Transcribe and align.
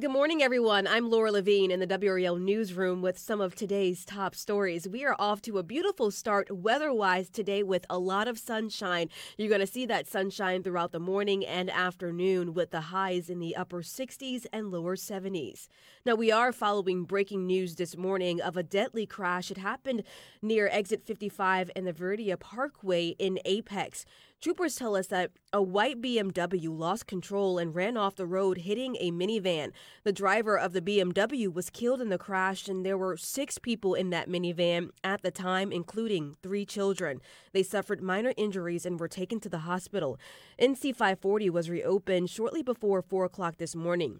Good 0.00 0.10
morning, 0.10 0.42
everyone. 0.42 0.86
I'm 0.86 1.10
Laura 1.10 1.30
Levine 1.30 1.70
in 1.70 1.78
the 1.78 1.86
WRAL 1.86 2.40
newsroom 2.40 3.02
with 3.02 3.18
some 3.18 3.42
of 3.42 3.54
today's 3.54 4.06
top 4.06 4.34
stories. 4.34 4.88
We 4.88 5.04
are 5.04 5.14
off 5.18 5.42
to 5.42 5.58
a 5.58 5.62
beautiful 5.62 6.10
start 6.10 6.50
weather-wise 6.50 7.28
today 7.28 7.62
with 7.62 7.84
a 7.90 7.98
lot 7.98 8.26
of 8.26 8.38
sunshine. 8.38 9.10
You're 9.36 9.50
going 9.50 9.60
to 9.60 9.66
see 9.66 9.84
that 9.84 10.06
sunshine 10.06 10.62
throughout 10.62 10.92
the 10.92 10.98
morning 10.98 11.44
and 11.44 11.68
afternoon 11.68 12.54
with 12.54 12.70
the 12.70 12.80
highs 12.80 13.28
in 13.28 13.38
the 13.38 13.54
upper 13.54 13.82
60s 13.82 14.46
and 14.50 14.70
lower 14.70 14.96
70s. 14.96 15.68
Now, 16.06 16.14
we 16.14 16.32
are 16.32 16.52
following 16.52 17.04
breaking 17.04 17.46
news 17.46 17.76
this 17.76 17.94
morning 17.94 18.40
of 18.40 18.56
a 18.56 18.62
deadly 18.62 19.04
crash. 19.04 19.50
It 19.50 19.58
happened 19.58 20.04
near 20.40 20.68
exit 20.68 21.04
55 21.04 21.70
and 21.76 21.86
the 21.86 21.92
Veridea 21.92 22.40
Parkway 22.40 23.08
in 23.18 23.38
Apex. 23.44 24.06
Troopers 24.42 24.74
tell 24.74 24.96
us 24.96 25.06
that 25.06 25.30
a 25.52 25.62
white 25.62 26.02
BMW 26.02 26.66
lost 26.68 27.06
control 27.06 27.58
and 27.58 27.76
ran 27.76 27.96
off 27.96 28.16
the 28.16 28.26
road, 28.26 28.58
hitting 28.58 28.96
a 28.98 29.12
minivan. 29.12 29.70
The 30.02 30.12
driver 30.12 30.58
of 30.58 30.72
the 30.72 30.80
BMW 30.80 31.54
was 31.54 31.70
killed 31.70 32.00
in 32.00 32.08
the 32.08 32.18
crash, 32.18 32.66
and 32.66 32.84
there 32.84 32.98
were 32.98 33.16
six 33.16 33.58
people 33.58 33.94
in 33.94 34.10
that 34.10 34.28
minivan 34.28 34.90
at 35.04 35.22
the 35.22 35.30
time, 35.30 35.70
including 35.70 36.34
three 36.42 36.66
children. 36.66 37.20
They 37.52 37.62
suffered 37.62 38.02
minor 38.02 38.32
injuries 38.36 38.84
and 38.84 38.98
were 38.98 39.06
taken 39.06 39.38
to 39.38 39.48
the 39.48 39.58
hospital. 39.58 40.18
NC 40.60 40.90
540 40.96 41.48
was 41.48 41.70
reopened 41.70 42.28
shortly 42.28 42.64
before 42.64 43.00
4 43.00 43.26
o'clock 43.26 43.58
this 43.58 43.76
morning. 43.76 44.18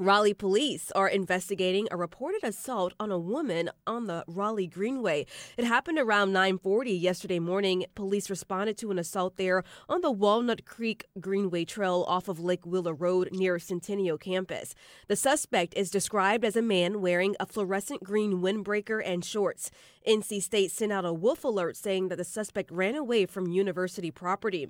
Raleigh 0.00 0.34
police 0.34 0.92
are 0.92 1.08
investigating 1.08 1.88
a 1.90 1.96
reported 1.96 2.44
assault 2.44 2.94
on 3.00 3.10
a 3.10 3.18
woman 3.18 3.68
on 3.86 4.06
the 4.06 4.24
Raleigh 4.28 4.68
Greenway. 4.68 5.26
It 5.56 5.64
happened 5.64 5.98
around 5.98 6.32
9:40 6.32 6.92
yesterday 6.92 7.40
morning. 7.40 7.84
Police 7.96 8.30
responded 8.30 8.78
to 8.78 8.92
an 8.92 8.98
assault 8.98 9.36
there 9.36 9.64
on 9.88 10.00
the 10.00 10.12
Walnut 10.12 10.64
Creek 10.64 11.04
Greenway 11.18 11.64
Trail 11.64 12.04
off 12.06 12.28
of 12.28 12.38
Lake 12.38 12.64
Wheeler 12.64 12.94
Road 12.94 13.30
near 13.32 13.58
Centennial 13.58 14.18
campus. 14.18 14.74
The 15.08 15.16
suspect 15.16 15.74
is 15.74 15.90
described 15.90 16.44
as 16.44 16.54
a 16.54 16.62
man 16.62 17.00
wearing 17.00 17.34
a 17.40 17.46
fluorescent 17.46 18.04
green 18.04 18.40
windbreaker 18.40 19.02
and 19.04 19.24
shorts. 19.24 19.70
NC 20.06 20.40
State 20.40 20.70
sent 20.70 20.92
out 20.92 21.04
a 21.04 21.12
wolf 21.12 21.42
alert 21.42 21.76
saying 21.76 22.08
that 22.08 22.16
the 22.16 22.24
suspect 22.24 22.70
ran 22.70 22.94
away 22.94 23.26
from 23.26 23.48
university 23.48 24.12
property. 24.12 24.68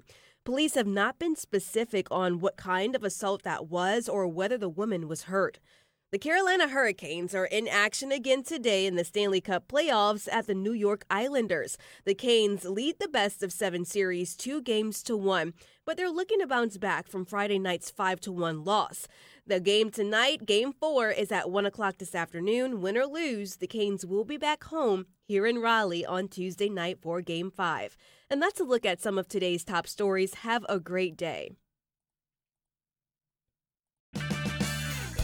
Police 0.49 0.77
have 0.77 0.87
not 0.87 1.19
been 1.19 1.37
specific 1.37 2.07
on 2.11 2.41
what 2.41 2.57
kind 2.57 2.97
of 2.97 3.05
assault 3.05 3.43
that 3.43 3.69
was 3.69 4.09
or 4.09 4.27
whether 4.27 4.57
the 4.57 4.71
woman 4.71 5.07
was 5.07 5.18
hurt. 5.23 5.59
The 6.11 6.19
Carolina 6.19 6.69
Hurricanes 6.69 7.35
are 7.35 7.45
in 7.45 7.69
action 7.69 8.11
again 8.13 8.43
today 8.43 8.87
in 8.87 8.97
the 8.97 9.05
Stanley 9.05 9.43
Cup 9.43 9.69
playoffs 9.69 10.27
at 10.33 10.47
the 10.47 10.55
New 10.55 10.73
York 10.73 11.05
Islanders. 11.11 11.77
The 12.07 12.15
Canes 12.15 12.65
lead 12.65 12.99
the 12.99 13.09
best 13.09 13.43
of 13.43 13.53
seven 13.53 13.85
series 13.85 14.35
two 14.35 14.63
games 14.63 15.03
to 15.03 15.19
one, 15.19 15.53
but 15.85 15.99
they're 15.99 16.09
looking 16.09 16.41
to 16.41 16.47
bounce 16.47 16.79
back 16.79 17.09
from 17.09 17.27
Friday 17.27 17.59
night's 17.59 17.91
5 17.91 18.21
to 18.21 18.33
1 18.33 18.65
loss. 18.65 19.07
The 19.47 19.61
game 19.61 19.91
tonight, 19.91 20.47
game 20.47 20.73
four, 20.73 21.11
is 21.11 21.31
at 21.31 21.51
1 21.51 21.67
o'clock 21.67 21.99
this 21.99 22.15
afternoon. 22.15 22.81
Win 22.81 22.97
or 22.97 23.07
lose, 23.07 23.57
the 23.57 23.67
Canes 23.67 24.07
will 24.07 24.25
be 24.25 24.39
back 24.39 24.65
home 24.65 25.05
here 25.27 25.47
in 25.47 25.59
Raleigh 25.59 26.07
on 26.07 26.29
Tuesday 26.29 26.71
night 26.71 27.03
for 27.03 27.21
game 27.21 27.51
five. 27.51 27.99
And 28.31 28.41
that's 28.41 28.61
a 28.61 28.65
look 28.65 28.87
at 28.87 29.03
some 29.03 29.19
of 29.19 29.29
today's 29.29 29.63
top 29.63 29.87
stories. 29.87 30.37
Have 30.37 30.65
a 30.71 30.81
great 30.81 31.19
day. 31.19 31.51